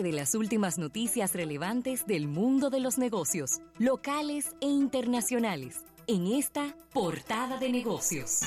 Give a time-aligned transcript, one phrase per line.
[0.00, 6.74] de las últimas noticias relevantes del mundo de los negocios, locales e internacionales, en esta
[6.94, 8.40] portada de negocios.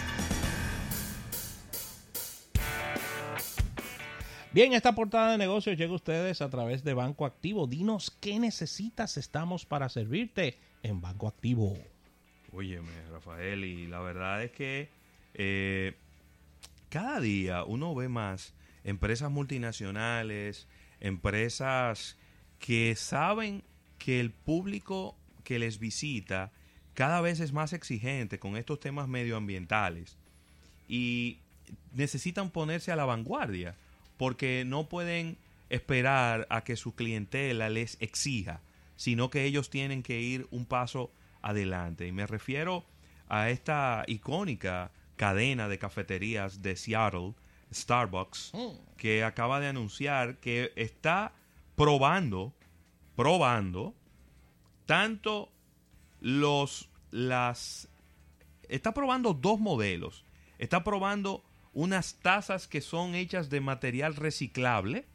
[4.54, 7.68] Bien, esta portada de negocios llega a ustedes a través de Banco Activo.
[7.68, 11.77] Dinos qué necesitas, estamos para servirte en Banco Activo.
[12.54, 14.89] Óyeme, Rafael, y la verdad es que
[15.36, 15.93] eh,
[16.89, 20.68] cada día uno ve más empresas multinacionales,
[21.00, 22.18] empresas
[22.59, 23.63] que saben
[23.98, 26.52] que el público que les visita
[26.94, 30.18] cada vez es más exigente con estos temas medioambientales
[30.88, 31.40] y
[31.94, 33.76] necesitan ponerse a la vanguardia
[34.18, 35.38] porque no pueden
[35.70, 38.62] esperar a que su clientela les exija,
[38.96, 42.07] sino que ellos tienen que ir un paso adelante.
[42.07, 42.85] Y me refiero
[43.27, 47.34] a esta icónica cadena de cafeterías de Seattle,
[47.75, 48.95] Starbucks, mm.
[48.97, 51.34] que acaba de anunciar que está
[51.75, 52.53] probando,
[53.15, 53.93] probando,
[54.85, 55.49] tanto
[56.21, 57.90] los, las,
[58.70, 60.23] está probando dos modelos.
[60.57, 65.06] Está probando unas tazas que son hechas de material reciclable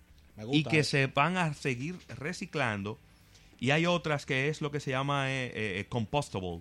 [0.53, 2.99] y que se van a seguir reciclando.
[3.59, 6.61] Y hay otras que es lo que se llama eh, eh, compostable.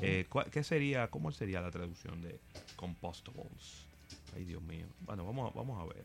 [0.00, 2.38] Eh, ¿Qué sería, cómo sería la traducción de
[2.76, 3.87] compostables?
[4.36, 4.86] Ay, Dios mío.
[5.00, 6.04] Bueno, vamos, vamos a ver.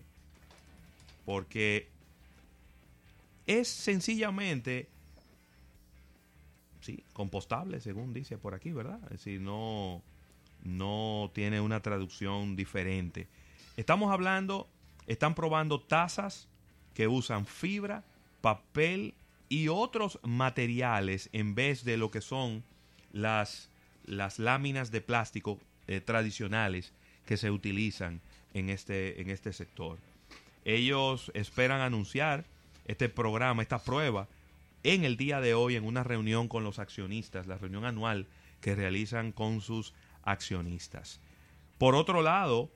[1.26, 1.88] Porque
[3.46, 4.90] es sencillamente,
[6.82, 9.00] sí, compostable, según dice por aquí, ¿verdad?
[9.06, 10.02] Es decir, no,
[10.64, 13.28] no tiene una traducción diferente.
[13.78, 14.68] Estamos hablando,
[15.08, 16.48] están probando tazas
[16.94, 18.04] que usan fibra,
[18.42, 19.14] papel
[19.50, 22.64] y otros materiales en vez de lo que son
[23.12, 23.70] las,
[24.06, 26.94] las láminas de plástico eh, tradicionales
[27.26, 28.22] que se utilizan
[28.54, 29.98] en este, en este sector.
[30.66, 32.46] Ellos esperan anunciar
[32.86, 34.28] este programa, esta prueba,
[34.84, 38.28] en el día de hoy en una reunión con los accionistas, la reunión anual
[38.62, 41.20] que realizan con sus accionistas.
[41.78, 42.70] Por otro lado,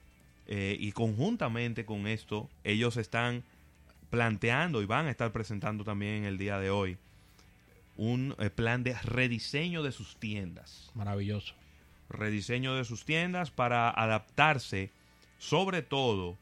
[0.48, 3.44] eh, y conjuntamente con esto, ellos están
[4.10, 6.98] planteando y van a estar presentando también en el día de hoy
[7.98, 10.92] un eh, plan de rediseño de sus tiendas.
[10.94, 11.56] Maravilloso
[12.10, 14.92] rediseño de sus tiendas para adaptarse
[15.38, 16.38] sobre todo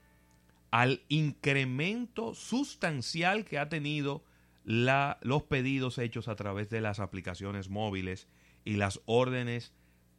[0.72, 4.22] al incremento sustancial que ha tenido
[4.66, 8.28] la, los pedidos hechos a través de las aplicaciones móviles
[8.66, 9.72] y las órdenes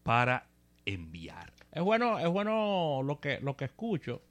[0.02, 0.46] para
[0.86, 1.52] enviar.
[1.72, 4.22] Es bueno, es bueno lo que, lo que escucho.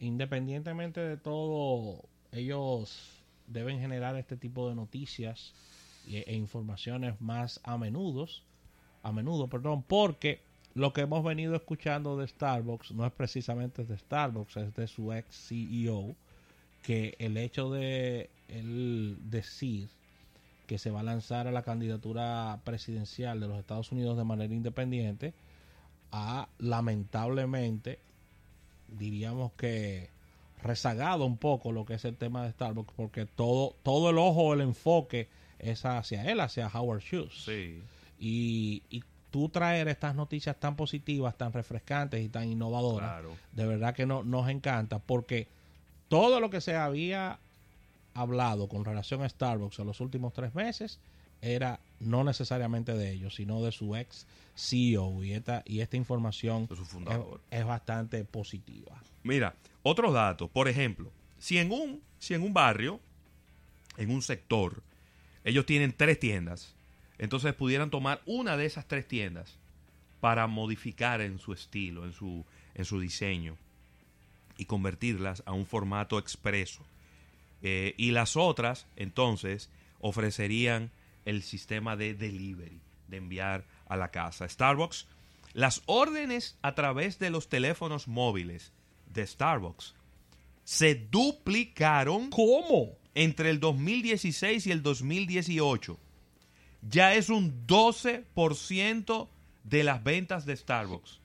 [0.00, 5.54] Independientemente de todo, ellos deben generar este tipo de noticias
[6.08, 8.26] e, informaciones más a menudo
[9.04, 10.40] a menudo, perdón, porque
[10.74, 15.12] lo que hemos venido escuchando de Starbucks no es precisamente de Starbucks, es de su
[15.12, 16.16] ex CEO,
[16.82, 19.88] que el hecho de él decir
[20.66, 24.52] que se va a lanzar a la candidatura presidencial de los Estados Unidos de manera
[24.52, 25.34] independiente,
[26.10, 27.98] ha lamentablemente,
[28.88, 30.08] diríamos que
[30.62, 34.54] rezagado un poco lo que es el tema de Starbucks, porque todo, todo el ojo,
[34.54, 35.28] el enfoque
[35.58, 37.44] es hacia él, hacia Howard Schultz.
[37.44, 37.82] Sí.
[38.26, 44.06] Y, tú traer estas noticias tan positivas, tan refrescantes y tan innovadoras, de verdad que
[44.06, 45.48] no, nos encanta porque
[46.08, 47.40] todo lo que se había
[48.14, 51.00] hablado con relación a Starbucks en los últimos tres meses
[51.42, 56.68] era no necesariamente de ellos, sino de su ex CEO y esta, y esta información
[57.50, 59.02] es, bastante positiva.
[59.22, 63.00] Mira, otros datos, por ejemplo, si en un, si en un barrio,
[63.96, 64.82] en un sector,
[65.44, 66.74] ellos tienen tres tiendas,
[67.18, 69.58] entonces pudieran tomar una de esas tres tiendas
[70.20, 72.44] para modificar en su estilo, en su,
[72.74, 73.56] en su diseño
[74.56, 76.82] y convertirlas a un formato expreso.
[77.62, 79.70] Eh, y las otras, entonces,
[80.00, 80.90] ofrecerían
[81.24, 84.48] el sistema de delivery, de enviar a la casa.
[84.48, 85.06] Starbucks,
[85.52, 88.72] las órdenes a través de los teléfonos móviles
[89.12, 89.94] de Starbucks
[90.64, 92.30] se duplicaron.
[92.30, 92.96] ¿Cómo?
[93.14, 95.98] Entre el 2016 y el 2018
[96.88, 99.28] ya es un 12%
[99.64, 101.20] de las ventas de Starbucks.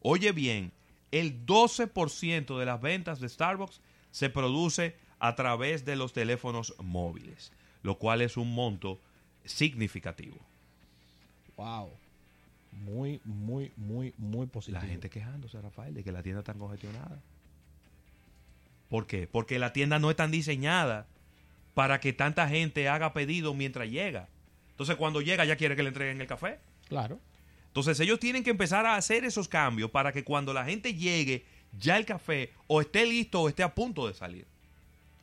[0.00, 0.72] Oye bien,
[1.10, 3.80] el 12% de las ventas de Starbucks
[4.10, 9.00] se produce a través de los teléfonos móviles, lo cual es un monto
[9.44, 10.36] significativo.
[11.56, 11.90] Wow.
[12.72, 14.82] Muy, muy, muy, muy positivo.
[14.82, 17.20] La gente quejándose, Rafael, de que la tienda está congestionada.
[18.88, 19.26] ¿Por qué?
[19.26, 21.06] Porque la tienda no está diseñada
[21.74, 24.28] para que tanta gente haga pedido mientras llega.
[24.74, 26.58] Entonces, cuando llega, ya quiere que le entreguen el café.
[26.88, 27.18] Claro.
[27.68, 31.44] Entonces, ellos tienen que empezar a hacer esos cambios para que cuando la gente llegue,
[31.78, 34.46] ya el café o esté listo o esté a punto de salir.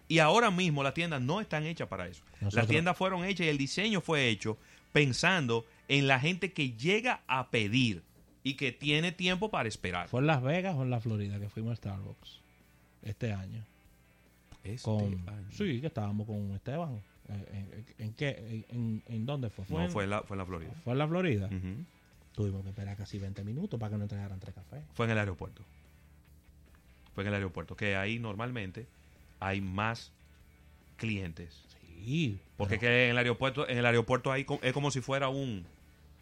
[0.07, 2.21] Y ahora mismo las tiendas no están hechas para eso.
[2.41, 4.57] Nosotros- Las tiendas fueron hechas y el diseño fue hecho
[4.91, 8.01] pensando en la gente que llega a pedir
[8.43, 10.09] y que tiene tiempo para esperar.
[10.09, 12.39] ¿Fue en Las Vegas o en la Florida que fuimos a Starbucks
[13.03, 13.63] este año?
[14.65, 15.47] Este Con, año.
[15.51, 17.01] sí, que estábamos con Esteban.
[17.53, 18.65] ¿En, en qué?
[18.69, 19.65] En, en dónde fue?
[19.69, 20.71] No, en, fue en la, fue en la Florida.
[20.83, 21.49] ¿Fue en la Florida?
[22.33, 24.81] Tuvimos que esperar casi 20 minutos para que nos entregaran tres cafés.
[24.93, 25.61] Fue en el aeropuerto.
[27.13, 28.87] Fue en el aeropuerto, que ahí normalmente
[29.39, 30.11] hay más
[30.97, 31.61] clientes.
[32.05, 32.39] Sí.
[32.57, 35.65] Porque pero- que en el aeropuerto, en el aeropuerto ahí es como si fuera un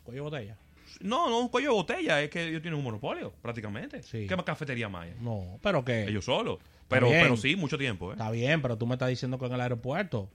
[0.04, 0.58] Cuello de botella.
[1.02, 4.02] no, no un cuello de botella, es que ellos tienen un monopolio, prácticamente.
[4.02, 4.26] Sí.
[4.28, 5.14] ¿Qué más cafetería más hay?
[5.22, 6.06] No, pero que.
[6.06, 6.58] Ellos solos.
[6.88, 7.22] Pero, bien.
[7.22, 8.14] pero sí, mucho tiempo, ¿eh?
[8.14, 10.28] Está bien, pero tú me estás diciendo que en el aeropuerto.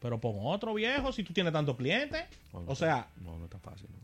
[0.00, 2.24] Pero pon otro viejo si tú tienes tantos clientes.
[2.52, 3.88] O sea, no, no es tan fácil.
[3.90, 3.98] ¿no?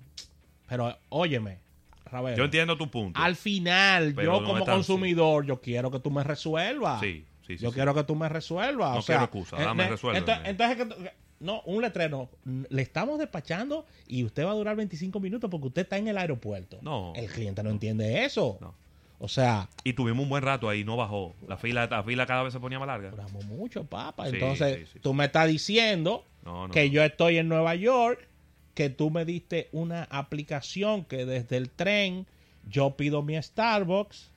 [0.69, 1.59] pero óyeme,
[2.05, 2.37] Ravelo.
[2.37, 3.21] Yo entiendo tu punto.
[3.21, 7.01] Al final, yo no como tan consumidor, yo quiero que tú me resuelvas.
[7.01, 7.63] Sí, sí, sí.
[7.63, 7.75] yo sí.
[7.75, 8.93] quiero que tú me resuelvas.
[8.93, 10.19] No o sea, quiero excusa, dame, eh, resuélveme.
[10.19, 11.11] Entonces, entonces tú-
[11.41, 12.31] no, un letrero.
[12.45, 16.17] Le estamos despachando y usted va a durar 25 minutos porque usted está en el
[16.17, 16.79] aeropuerto.
[16.83, 17.13] No.
[17.15, 18.59] El cliente no, entiende eso.
[18.61, 18.75] No.
[19.19, 21.35] O sea, Y tuvimos un buen rato ahí, no bajó.
[21.49, 23.11] La fila, la fila cada vez se ponía más larga.
[23.11, 24.29] duramos mucho, papá.
[24.29, 26.93] Sí, Entonces, sí, sí, tú me estás diciendo No, no, que no.
[26.93, 28.29] yo estoy en Nueva York,
[28.75, 32.27] que tú me diste una aplicación que desde el tren
[32.69, 34.31] yo pido mi Starbucks,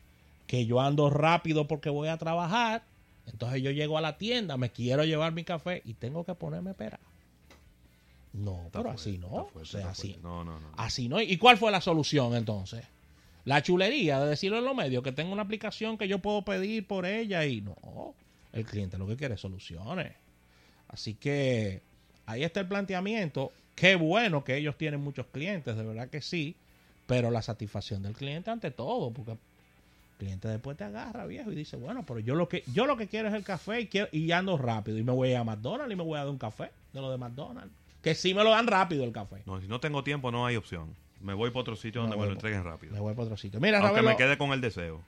[0.45, 2.83] que yo ando rápido porque voy a trabajar,
[3.25, 6.69] entonces yo llego a la tienda, me quiero llevar mi café y tengo que ponerme
[6.69, 6.99] a esperar.
[8.33, 9.47] No, Está pero fuerte, así no.
[9.53, 10.17] o sea, así.
[10.21, 10.67] No, no, no.
[10.77, 11.19] así no.
[11.19, 12.85] ¿Y cuál fue la solución entonces?
[13.47, 16.85] La chulería de decirlo en los medios, que tengo una aplicación que yo puedo pedir
[16.85, 18.13] por ella y no.
[18.51, 20.11] El cliente lo que quiere es soluciones.
[20.89, 21.81] Así que
[22.25, 23.53] ahí está el planteamiento.
[23.73, 26.57] Qué bueno que ellos tienen muchos clientes, de verdad que sí.
[27.05, 29.37] Pero la satisfacción del cliente ante todo, porque el
[30.17, 33.07] cliente después te agarra, viejo, y dice, bueno, pero yo lo que yo lo que
[33.07, 34.97] quiero es el café y, quiero, y ando rápido.
[34.97, 37.17] Y me voy a McDonald's y me voy a dar un café de lo de
[37.17, 37.73] McDonald's.
[38.01, 39.41] Que sí me lo dan rápido el café.
[39.45, 40.93] No, si no tengo tiempo, no hay opción.
[41.21, 42.93] Me voy para otro sitio donde Me lo entreguen rápido.
[42.93, 43.59] Me voy para otro sitio.
[43.59, 45.01] Mira, Aunque Ravelo, me quede con el deseo.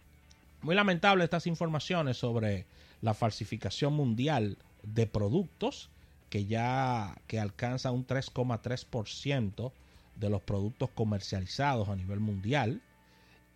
[0.62, 2.66] muy lamentable estas informaciones sobre
[3.02, 5.90] la falsificación mundial de productos
[6.30, 9.72] que ya que alcanza un 3,3%
[10.16, 12.82] de los productos comercializados a nivel mundial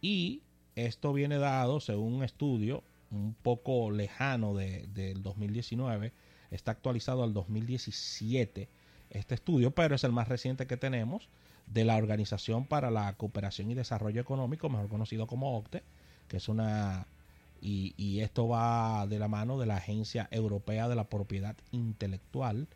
[0.02, 0.42] y
[0.76, 6.12] esto viene dado según un estudio un poco lejano de- del 2019
[6.52, 8.68] está actualizado al 2017
[9.12, 11.28] este estudio pero es el más reciente que tenemos
[11.68, 15.84] de la Organización para la Cooperación y Desarrollo Económico mejor conocido como OCTE
[16.28, 17.08] que es una
[17.66, 22.68] y, esto va de la mano de la Agencia Europea de la Propiedad Intelectual,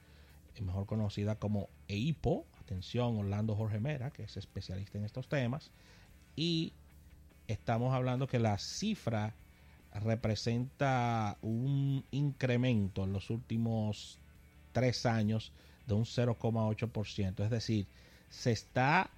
[0.62, 2.46] mejor conocida como EIPO.
[2.62, 5.72] Atención, Orlando Jorge Mera, que es especialista en estos temas.
[6.38, 6.72] Y
[7.48, 9.36] estamos hablando que la cifra
[9.94, 14.20] representa un incremento en los últimos
[14.72, 15.52] tres años
[15.86, 17.44] de un 0,8%.
[17.44, 17.88] Es decir,
[18.30, 19.10] se está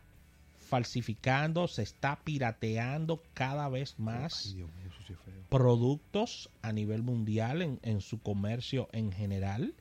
[0.57, 4.69] falsificando, se está pirateando cada vez más Ay, Dios
[5.07, 5.13] sí
[5.49, 9.73] productos a nivel mundial en, en su comercio en general.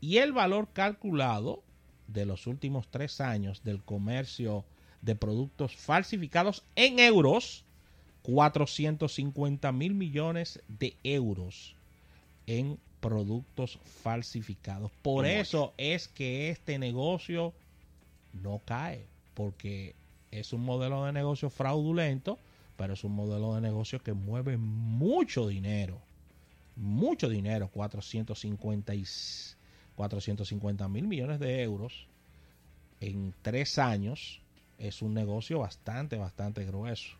[0.00, 1.62] Y el valor calculado
[2.08, 4.64] de los últimos tres años del comercio
[5.00, 7.64] de productos falsificados en euros
[8.22, 11.74] 450 mil millones de euros
[12.46, 14.90] en productos falsificados.
[15.02, 15.74] Por eso.
[15.76, 17.52] es que este negocio
[18.42, 19.94] no cae porque
[20.30, 22.38] es un modelo de negocio fraudulento
[22.76, 26.00] pero es un modelo de negocio que mueve mucho dinero.
[26.76, 29.04] Mucho dinero, 450, y-
[29.94, 32.08] 450 mil millones de euros
[33.00, 34.40] en tres años.
[34.78, 37.16] Es un negocio bastante, bastante grueso.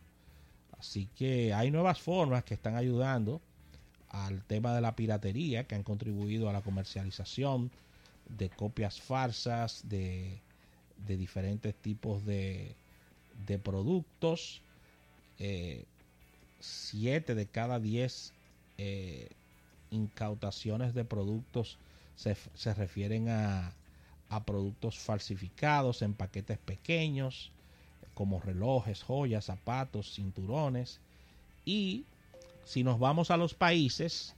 [0.77, 3.39] Así que hay nuevas formas que están ayudando
[4.09, 7.71] al tema de la piratería, que han contribuido a la comercialización
[8.27, 10.41] de copias falsas, de,
[11.07, 12.75] de diferentes tipos de,
[13.47, 14.61] de productos.
[15.39, 15.83] Eh,
[16.59, 18.33] siete de cada diez
[18.77, 19.29] eh,
[19.91, 21.77] incautaciones de productos
[22.15, 23.73] se, se refieren a,
[24.29, 27.51] a productos falsificados en paquetes pequeños
[28.13, 30.99] como relojes, joyas, zapatos, cinturones.
[31.65, 32.05] Y
[32.63, 34.33] si nos vamos a los países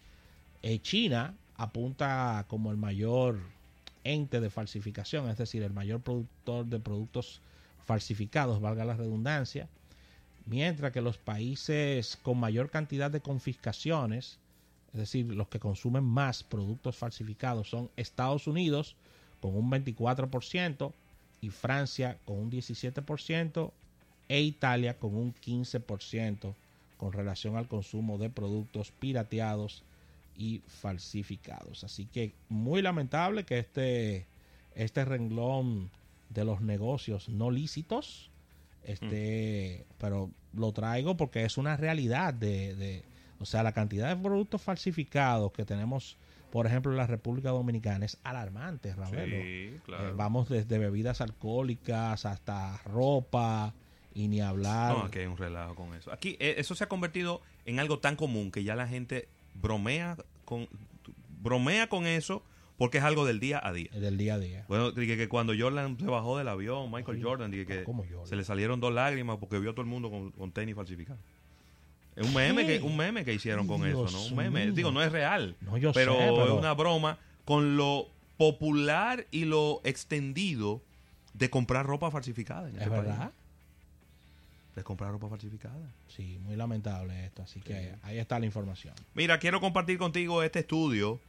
[0.64, 3.40] eh, China apunta como el mayor
[4.08, 7.42] ente de falsificación, es decir, el mayor productor de productos
[7.86, 9.68] falsificados, valga la redundancia,
[10.46, 14.40] mientras que los países con mayor cantidad de confiscaciones,
[14.94, 18.96] es decir, los que consumen más productos falsificados son Estados Unidos
[19.42, 20.92] con un 24%
[21.42, 23.72] y Francia con un 17%
[24.30, 26.54] e Italia con un 15%
[26.98, 29.84] con relación al consumo de productos pirateados
[30.38, 31.84] y falsificados.
[31.84, 34.27] Así que muy lamentable que este,
[34.75, 35.89] este renglón
[36.29, 38.29] de los negocios no lícitos,
[38.84, 43.03] este, pero lo traigo porque es una realidad de, de,
[43.39, 46.17] o sea, la cantidad de productos falsificados que tenemos,
[46.51, 49.36] por ejemplo, en la República Dominicana es alarmante, Ravelo.
[49.41, 50.10] Sí, claro.
[50.10, 53.74] Eh, vamos desde bebidas alcohólicas hasta ropa
[54.13, 54.98] y ni hablar.
[54.98, 56.12] No, aquí hay un relajo con eso.
[56.12, 59.27] Aquí eh, eso se ha convertido en algo tan común que ya la gente
[59.62, 60.68] bromea con
[61.42, 62.44] bromea con eso
[62.78, 63.90] porque es algo del día a día.
[63.92, 64.66] del día a día.
[64.68, 68.28] Bueno, dije que cuando Jordan se bajó del avión, Michael Jordan, dije que ¿Cómo Jordan?
[68.28, 71.20] se le salieron dos lágrimas porque vio a todo el mundo con, con tenis falsificados.
[72.16, 72.80] Es un meme, ¿Qué?
[72.80, 74.26] que, un meme que hicieron con Dios eso, ¿no?
[74.28, 74.66] Un meme.
[74.66, 74.74] mío.
[74.74, 75.56] Digo, no es real.
[75.62, 80.82] No, yo pero, sé, pero- es una broma con lo popular y lo extendido
[81.34, 82.70] de comprar ropa falsificada.
[82.70, 83.14] En ¿Es este país.
[84.78, 84.82] Verdad?
[84.82, 85.92] De comprar ropa falsificada.
[86.08, 87.42] Sí, muy lamentable esto.
[87.44, 88.94] Así que ahí está la información.
[89.16, 91.20] Mira, quiero compartir contigo este estudio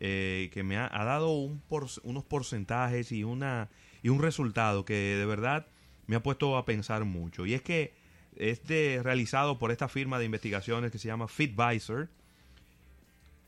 [0.00, 3.68] eh, que me ha, ha dado un por- unos porcentajes y, una,
[4.02, 5.66] y un resultado que de verdad
[6.06, 7.46] me ha puesto a pensar mucho.
[7.46, 7.92] Y es que
[8.36, 12.08] es de- realizado por esta firma de investigaciones que se llama FitVisor.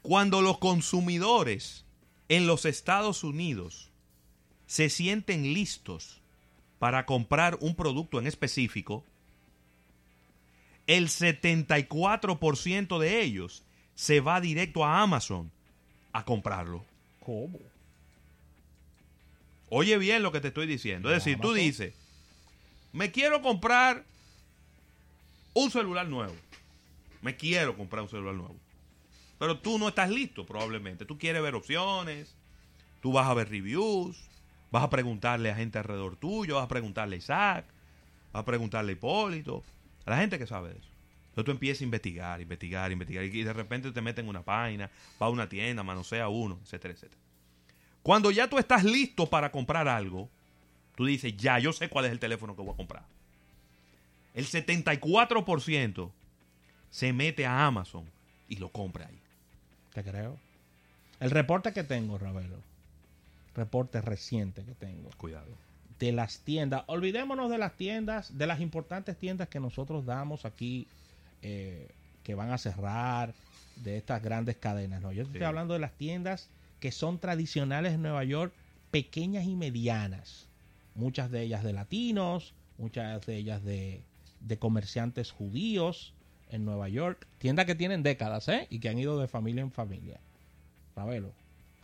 [0.02, 1.85] Cuando los consumidores
[2.29, 3.90] en los Estados Unidos
[4.67, 6.21] se sienten listos
[6.79, 9.05] para comprar un producto en específico,
[10.90, 13.62] el 74% de ellos
[13.94, 15.52] se va directo a Amazon
[16.12, 16.85] a comprarlo.
[17.25, 17.61] ¿Cómo?
[19.68, 21.09] Oye bien lo que te estoy diciendo.
[21.11, 21.94] Es decir, tú dices,
[22.92, 24.04] me quiero comprar
[25.54, 26.35] un celular nuevo.
[27.23, 28.56] Me quiero comprar un celular nuevo.
[29.38, 31.04] Pero tú no estás listo probablemente.
[31.04, 32.35] Tú quieres ver opciones,
[33.00, 34.28] tú vas a ver reviews,
[34.73, 37.64] vas a preguntarle a gente alrededor tuyo, vas a preguntarle a Isaac,
[38.32, 39.62] vas a preguntarle a Hipólito,
[40.07, 40.88] a la gente que sabe de eso.
[41.30, 44.90] Entonces tú empiezas a investigar, investigar, investigar y de repente te meten en una página,
[45.21, 47.21] va a una tienda, manosea uno, etcétera, etcétera.
[48.02, 50.28] Cuando ya tú estás listo para comprar algo,
[50.97, 53.04] tú dices, ya, yo sé cuál es el teléfono que voy a comprar.
[54.35, 56.11] El 74%
[56.90, 58.04] se mete a Amazon
[58.49, 59.19] y lo compra ahí.
[59.92, 60.38] Te creo.
[61.21, 62.57] El reporte que tengo, Ravelo,
[63.54, 65.69] reporte reciente que tengo, Cuidado.
[66.00, 70.88] De las tiendas, olvidémonos de las tiendas, de las importantes tiendas que nosotros damos aquí,
[71.42, 71.88] eh,
[72.25, 73.35] que van a cerrar,
[73.76, 75.00] de estas grandes cadenas.
[75.02, 75.30] No, yo Sí.
[75.30, 76.49] estoy hablando de las tiendas
[76.80, 78.52] que son tradicionales en Nueva York,
[78.90, 80.47] pequeñas y medianas.
[80.95, 84.00] Muchas de ellas de latinos, muchas de ellas de,
[84.40, 86.14] de comerciantes judíos
[86.50, 87.26] en Nueva York.
[87.38, 88.66] Tiendas que tienen décadas, ¿eh?
[88.71, 90.19] Y que han ido de familia en familia.
[90.97, 91.30] Ravelo,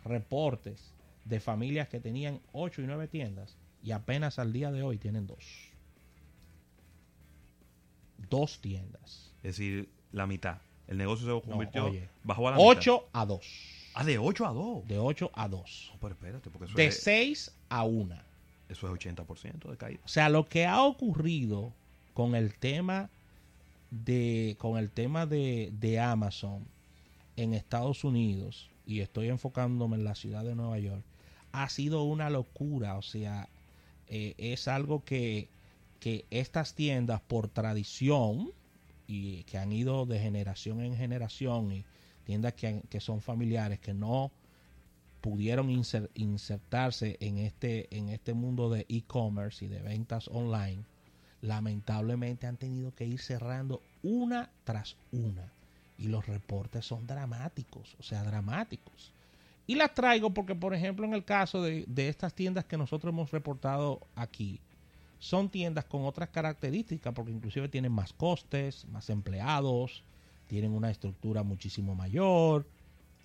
[0.04, 0.92] reportes
[1.26, 5.28] de familias que tenían 8 y 9 tiendas y apenas al día de hoy tienen
[5.28, 5.44] dos.
[8.28, 9.32] Dos tiendas.
[9.44, 10.58] Es decir, la mitad.
[10.88, 12.08] El negocio se convirtió, oye.
[12.24, 12.68] bajó a la mitad.
[12.68, 13.46] 8 a 2.
[13.94, 14.88] Ah, de 8 a 2.
[14.88, 15.90] De 8 a 2.
[15.92, 18.16] No, pero espérate, porque eso, De es, 6 a 1.
[18.68, 20.00] eso es 80% de caída.
[20.04, 21.72] O sea, lo que ha ocurrido
[22.12, 23.08] con el tema
[23.92, 26.66] de con el tema de, de Amazon
[27.36, 31.04] en Estados Unidos y estoy enfocándome en la ciudad de Nueva York
[31.52, 32.96] ha sido una locura.
[32.96, 33.48] O sea,
[34.08, 35.48] eh, es algo que,
[36.00, 38.50] que estas tiendas por tradición
[39.06, 41.84] y que han ido de generación en generación y
[42.24, 44.30] tiendas que, que son familiares que no
[45.20, 50.84] pudieron inser- insertarse en este en este mundo de e-commerce y de ventas online
[51.42, 55.52] lamentablemente han tenido que ir cerrando una tras una.
[55.98, 59.12] Y los reportes son dramáticos o sea dramáticos
[59.66, 63.12] y las traigo porque por ejemplo en el caso de, de estas tiendas que nosotros
[63.12, 64.60] hemos reportado aquí
[65.18, 70.02] son tiendas con otras características porque inclusive tienen más costes más empleados
[70.48, 72.66] tienen una estructura muchísimo mayor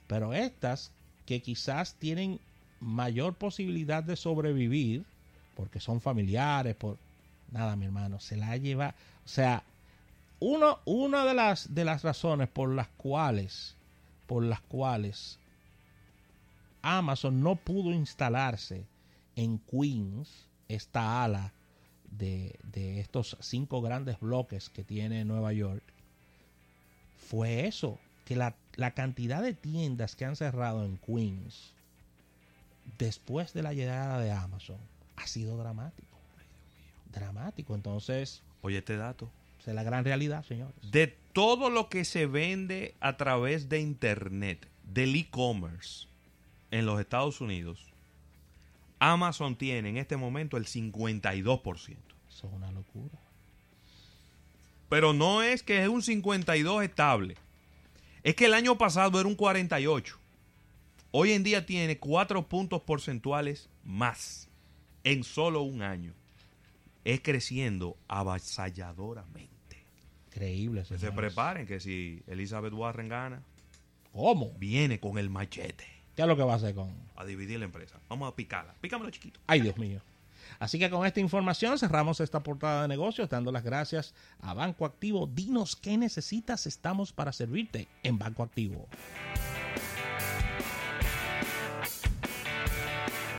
[0.08, 0.92] pero estas
[1.26, 2.40] que quizás tienen
[2.82, 5.06] mayor posibilidad de sobrevivir
[5.56, 6.98] porque son familiares, por
[7.52, 8.96] nada, mi hermano, se la lleva,
[9.26, 9.64] o sea,
[10.40, 13.76] uno, una de las de las razones por las cuales
[14.26, 15.38] por las cuales
[16.82, 18.86] Amazon no pudo instalarse
[19.36, 21.54] en Queens, esta ala
[22.10, 25.84] de, de estos cinco grandes bloques que tiene Nueva York,
[27.18, 31.74] fue eso, que la, la cantidad de tiendas que han cerrado en Queens
[32.98, 34.78] después de la llegada de Amazon
[35.16, 36.18] ha sido dramático.
[37.12, 37.76] Dramático.
[37.76, 39.30] Entonces, Oye, este dato.
[39.60, 40.76] es la gran realidad, señores.
[40.92, 46.11] De todo lo que se vende a través de Internet, del e-commerce
[46.72, 47.92] en los Estados Unidos,
[49.00, 51.98] Amazon tiene en este momento el 52%.
[52.30, 53.20] Eso es una locura.
[54.90, 57.36] Pero no es que es un 52 estable.
[58.24, 60.18] Es que el año pasado era un 48.
[61.12, 64.50] Hoy en día tiene cuatro puntos porcentuales más
[65.04, 66.14] en solo un año.
[67.04, 69.50] Es creciendo avasalladoramente.
[70.28, 70.84] Increíble.
[70.88, 73.42] Que se preparen que si Elizabeth Warren gana,
[74.14, 74.54] ¿Cómo?
[74.58, 76.92] viene con el machete ¿Qué es lo que va a hacer con...?
[77.16, 78.00] a dividir la empresa.
[78.10, 78.74] Vamos a picarla.
[78.82, 79.40] Pícamelo chiquito.
[79.48, 80.02] Ay, Dios mío.
[80.60, 84.86] Así que con esta información cerramos esta portada de negocios, dando las gracias a Banco
[84.86, 85.28] Activo.
[85.28, 88.88] Dinos qué necesitas, estamos para servirte en Banco Activo.